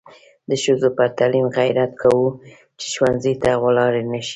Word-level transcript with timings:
د 0.49 0.51
ښځو 0.63 0.89
پر 0.97 1.07
تعلیم 1.17 1.47
غیرت 1.57 1.91
کوو 2.01 2.27
چې 2.79 2.85
ښوونځي 2.93 3.33
ته 3.43 3.49
ولاړې 3.63 4.01
نشي. 4.13 4.29